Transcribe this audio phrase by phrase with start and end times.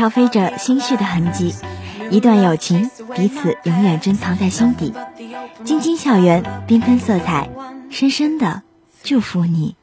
[0.00, 1.54] 飘飞着心绪的痕迹。
[2.08, 4.94] 一段友情，彼此永远珍藏在心底。
[5.62, 7.50] 晶晶校园，缤纷色彩，
[7.90, 8.62] 深深的
[9.02, 9.76] 祝福你。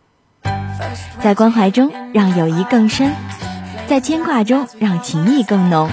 [1.22, 3.12] 在关怀中，让友谊更深；
[3.86, 5.88] 在牵挂中，让情谊更浓；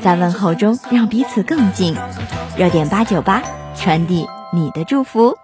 [0.00, 1.94] 在问候中，让彼此更近。
[2.56, 3.42] 热点八九八，
[3.76, 5.36] 传递你的祝福。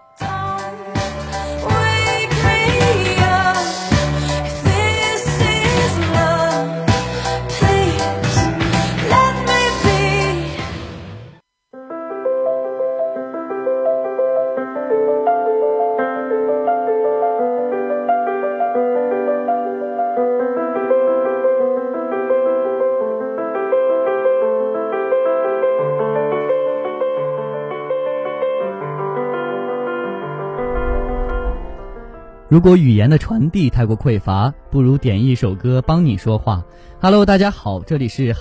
[32.49, 36.65] 如果语言的传递太过匮乏，不如点一首歌帮你说话。
[36.99, 38.35] Hello，大家好，这里是。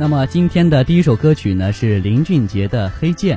[0.00, 3.36] 那么今天的第一首歌曲呢，是林俊杰的《黑键》。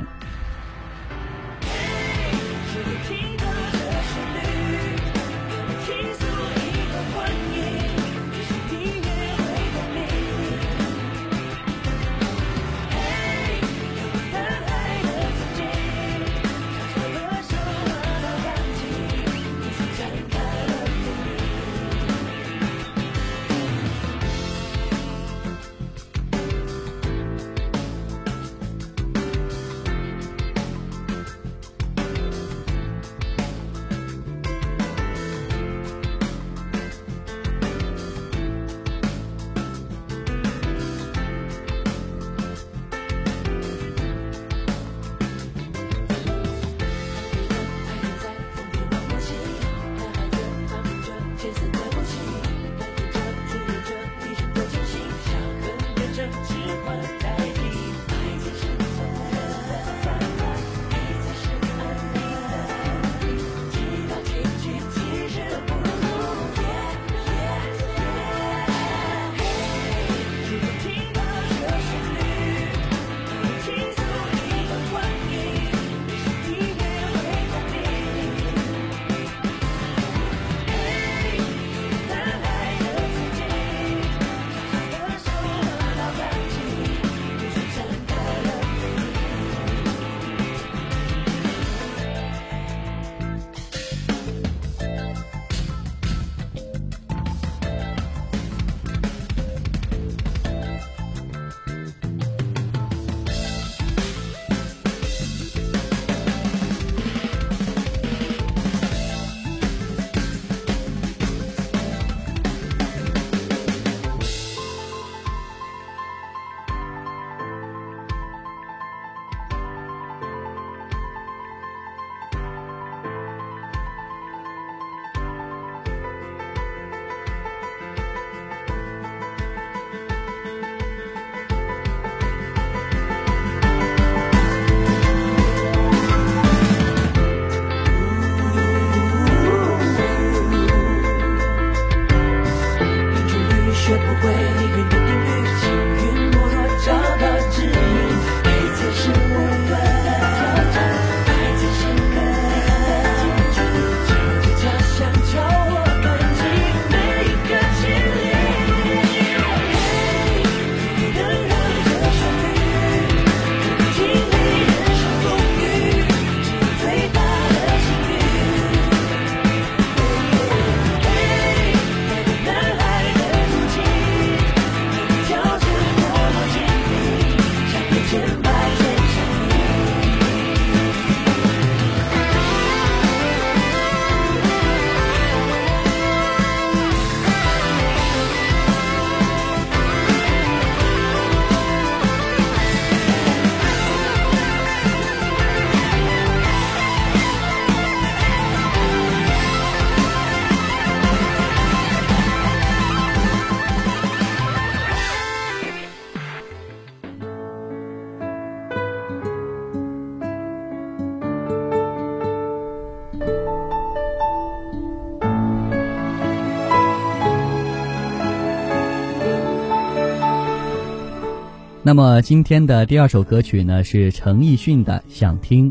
[221.92, 225.70] 那么今天的第二首歌曲呢，是陈奕迅的《想听》。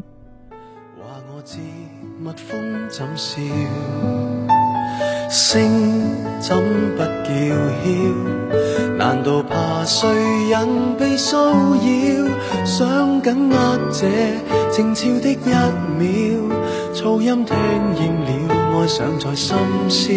[1.01, 1.57] 话我知
[2.19, 3.41] 蜜蜂怎笑？
[5.31, 5.59] 声
[6.39, 6.55] 怎
[6.95, 7.33] 不叫
[7.81, 7.89] 嚣？
[8.99, 10.07] 难道怕谁
[10.51, 12.65] 人被骚扰？
[12.65, 14.07] 想紧握这
[14.69, 15.37] 静悄的一
[15.97, 16.55] 秒，
[16.93, 17.57] 噪音听
[17.95, 19.57] 厌了，爱上在深
[19.89, 20.11] 宵。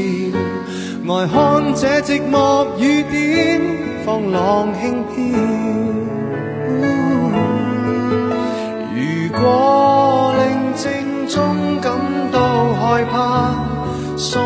[1.06, 5.93] 呆看这寂寞雨点，放浪轻飘
[9.44, 9.50] 飘。
[9.50, 11.64] 如果宁静中。
[12.94, 13.50] 害怕
[14.16, 14.40] 送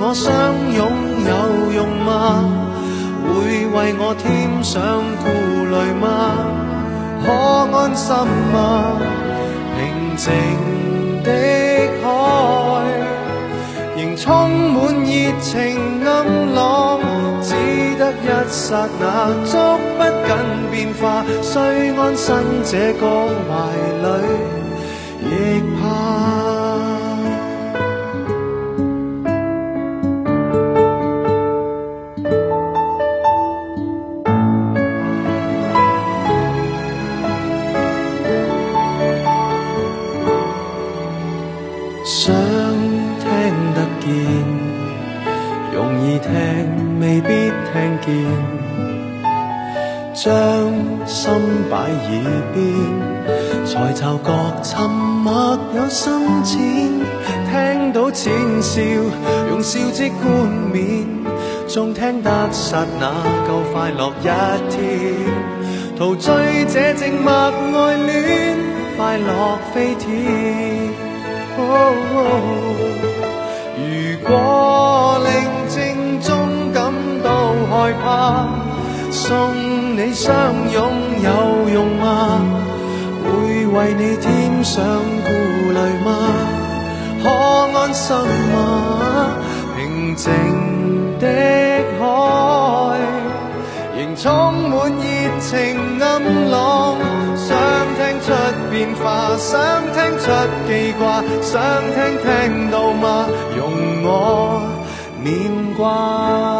[0.00, 0.32] 我相
[0.74, 0.80] 拥
[1.24, 1.32] 有
[1.72, 2.44] 用吗？
[3.22, 5.24] 会为我添上顾
[5.70, 6.04] 虑吗？
[7.24, 7.26] 可
[7.76, 8.14] 安心
[8.52, 8.56] 吗？
[9.76, 10.32] 平静
[11.22, 11.30] 的
[12.02, 12.06] 海
[13.96, 14.24] 仍充
[14.72, 16.95] 满热情暗浪，
[18.12, 20.36] 一刹那捉不紧
[20.70, 23.52] 变化虽安身这个怀
[24.02, 24.06] 里
[25.22, 25.30] 亦
[25.76, 25.80] 怕
[42.04, 42.34] 想
[43.20, 43.26] 听
[43.74, 44.06] 得见
[45.74, 46.85] 容易听。
[47.00, 47.28] 未必
[47.72, 48.06] 听见
[50.14, 50.32] 将
[51.06, 51.30] 心
[51.70, 52.10] 摆耳
[52.54, 52.56] 边，
[53.66, 54.32] 才察觉
[54.62, 56.58] 沉默有深浅。
[57.50, 58.32] 听到浅
[58.62, 58.80] 笑，
[59.50, 60.24] 用笑即冠
[60.72, 61.06] 冕，
[61.68, 63.12] 纵听得刹那
[63.46, 64.24] 够快乐一
[64.70, 65.14] 天。
[65.98, 68.56] 陶醉这静默爱恋，
[68.96, 70.06] 快乐飞天。
[71.58, 71.62] 如
[79.26, 80.32] 送你相
[80.70, 82.40] 拥有用吗？
[83.24, 84.84] 会为你添上
[85.24, 85.28] 顾
[85.72, 86.08] 虑吗？
[87.24, 87.28] 可
[87.76, 88.16] 安心
[88.54, 89.34] 吗？
[89.74, 90.30] 平静
[91.18, 91.26] 的
[91.98, 92.00] 海
[93.96, 95.04] 仍充满热
[95.40, 96.06] 情暗
[96.52, 96.96] 浪，
[97.34, 97.48] 想
[97.98, 98.32] 听出
[98.70, 99.58] 变化，想
[99.92, 100.30] 听出
[100.68, 101.60] 记挂，想
[101.96, 103.26] 听听到吗？
[103.56, 103.60] 容
[104.04, 104.62] 我
[105.20, 105.34] 念
[105.76, 106.55] 挂。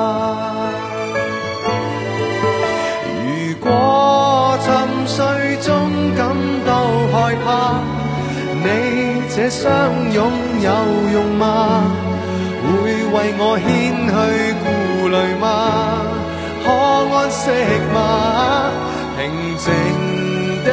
[9.36, 9.68] 这相
[10.14, 10.70] 拥有
[11.12, 11.92] 用吗？
[12.62, 12.68] 会
[13.12, 13.68] 为我牵
[14.08, 14.12] 去
[14.64, 14.66] 顾
[15.08, 15.44] 虑吗？
[16.64, 16.66] 可
[17.14, 17.50] 安息
[17.92, 17.96] 吗？
[19.14, 19.20] 平
[19.58, 19.66] 静
[20.64, 20.70] 的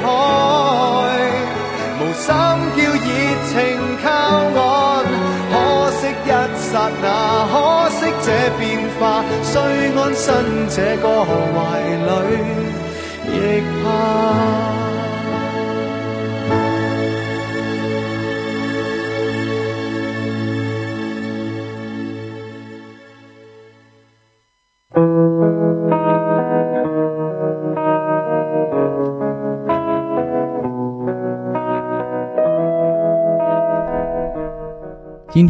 [0.00, 0.06] 海，
[1.98, 2.24] 无心
[2.76, 3.06] 叫热
[3.50, 3.52] 情
[4.00, 4.06] 靠
[4.54, 5.02] 岸，
[5.50, 5.54] 可
[5.98, 6.30] 惜一
[6.70, 6.72] 刹
[7.02, 7.04] 那，
[7.50, 7.54] 可
[7.90, 8.26] 惜这
[8.60, 8.62] 变
[9.00, 9.02] 化，
[9.42, 9.52] 虽
[9.98, 10.24] 安身
[10.70, 11.26] 这个怀
[12.06, 12.08] 里。
[13.30, 13.34] 亦
[13.82, 14.57] 怕。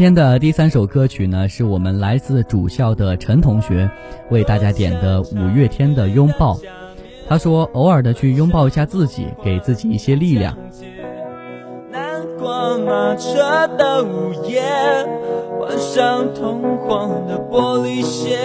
[0.08, 3.90] 天的第三首歌曲呢，是我们来自主校的陈同学
[4.30, 6.54] 为大家点的五月天的《拥抱》。
[7.28, 10.56] 他说：“偶尔的去拥抱一下自己，给自己一些力量。”
[11.92, 14.62] 南瓜马车的午夜，
[15.60, 18.36] 换上通黄的玻璃鞋，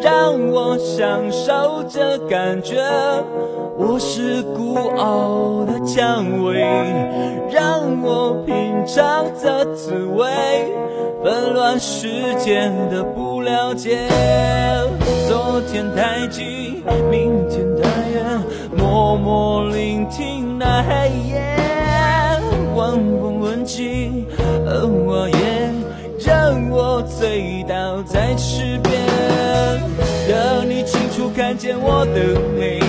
[0.00, 2.76] 让我享受这感觉。
[3.78, 6.60] 我是孤傲的蔷薇，
[7.50, 8.54] 让我品
[8.86, 10.26] 尝这滋味。
[11.24, 14.08] 纷乱世界的不了解，
[15.28, 18.40] 昨天太近，明天太远，
[18.76, 21.40] 默默聆听那黑夜，
[22.74, 24.26] 晚风吻起
[24.66, 25.28] 而我
[27.20, 28.92] 也让我醉倒在池边，
[30.28, 32.80] 让你清楚看见我的美，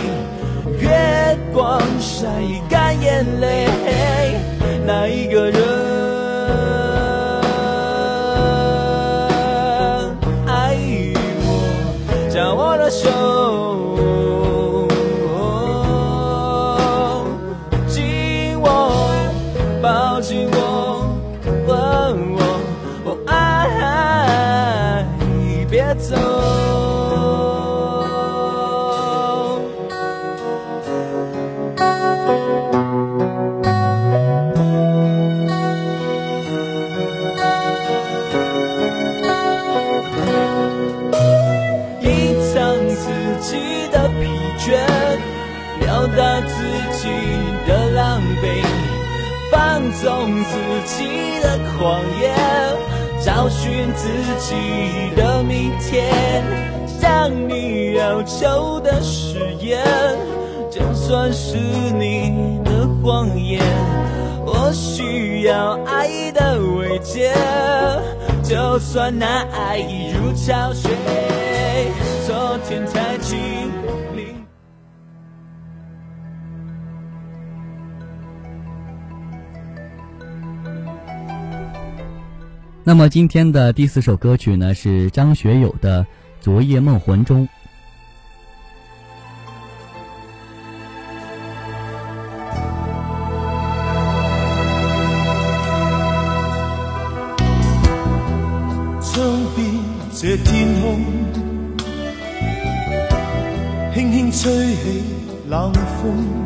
[0.79, 2.27] 月光晒
[2.69, 3.67] 干眼泪，
[4.85, 5.92] 那一个人。
[25.95, 26.15] 走。
[42.01, 42.09] 隐
[42.53, 43.03] 藏自
[43.41, 44.27] 己的疲
[44.59, 44.77] 倦
[45.79, 46.53] 表达自
[46.97, 47.09] 己
[47.67, 48.63] 的狼狈
[49.51, 50.51] 放纵自
[50.85, 52.82] 己的狂野。
[53.23, 56.43] 找寻自己的明天，
[56.99, 59.81] 向你要求的誓言，
[60.69, 63.61] 就算是你的谎言，
[64.45, 67.31] 我需要爱的慰藉，
[68.43, 70.91] 就算那爱已如潮水，
[72.27, 73.71] 昨天才经
[82.85, 86.03] 那么今天的第四首歌曲呢，是张学友的
[86.41, 87.47] 《昨夜梦魂中》。
[99.01, 99.25] 窗
[99.55, 99.65] 边
[100.11, 100.99] 这天空，
[103.93, 105.03] 轻轻吹起
[105.47, 106.42] 冷风，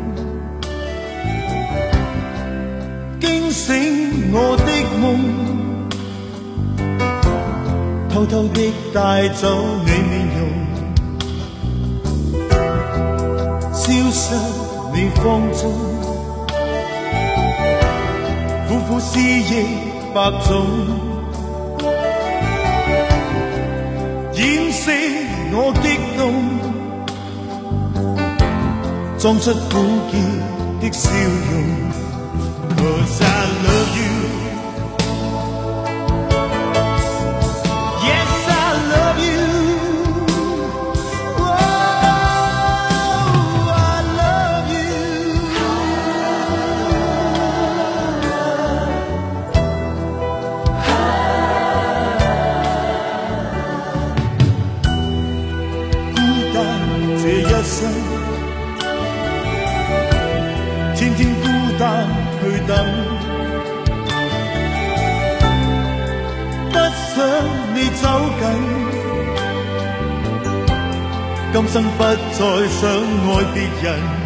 [8.18, 8.60] 偷偷的
[8.92, 9.46] 带走
[9.86, 10.40] 你面容，
[13.72, 14.34] 消失
[14.92, 15.70] 你方中，
[18.66, 19.52] 苦苦思忆
[20.12, 20.66] 百种，
[24.32, 24.90] 掩饰
[25.52, 25.86] 我激
[26.18, 26.20] 动，
[29.16, 29.78] 装出苦
[30.10, 30.12] 涩
[30.80, 31.08] 的笑
[31.52, 31.54] 容。
[32.78, 33.26] Cause I
[33.62, 34.17] love you。
[60.94, 61.46] 天天孤
[61.78, 62.06] 单
[62.40, 62.70] 去等。
[66.70, 67.16] 不想
[67.74, 68.02] 你走
[68.38, 68.42] 近，
[71.52, 74.17] 今生不再想爱别人。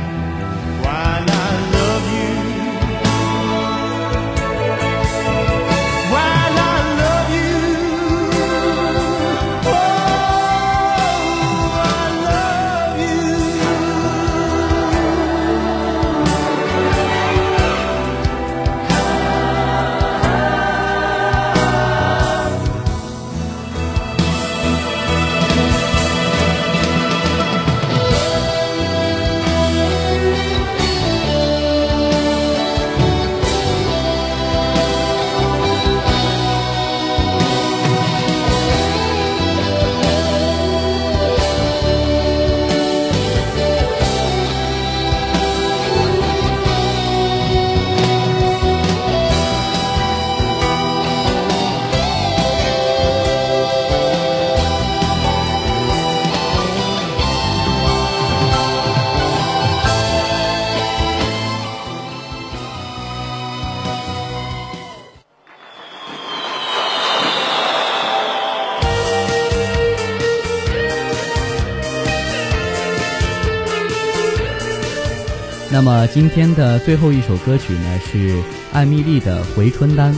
[75.73, 78.39] 那么今天的最后一首歌曲呢，是
[78.75, 80.15] 艾米丽的《回春丹》。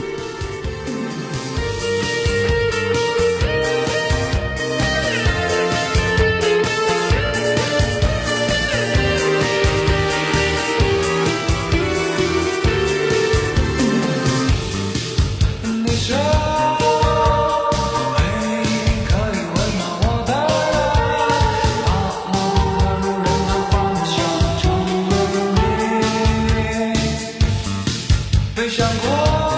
[28.56, 29.53] 没想过。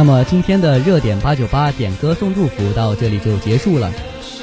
[0.00, 3.92] 那么今天的热点八九八点歌送祝福到这里就结束了，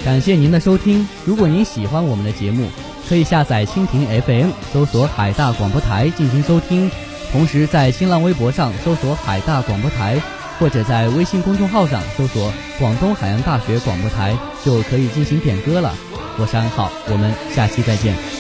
[0.06, 1.08] 感谢您的收听。
[1.26, 2.70] 如果您喜欢我们的节目，
[3.10, 6.92] 可以下载蜻蜓 FM，搜索海大广播台进行收听。
[7.32, 10.22] 同时在新浪微博上搜索海大广播台，
[10.60, 15.96] 或者在微信公众号上搜索广东海洋大学广播台，就可以进行点歌了。
[16.38, 18.37] 我是安浩，我们下期再见。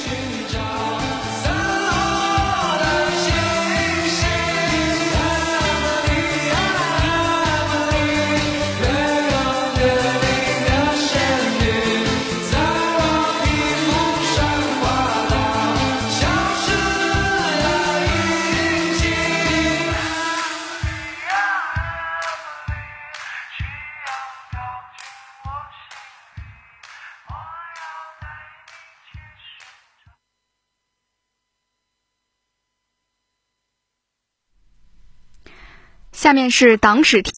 [36.27, 37.23] 下面是党史。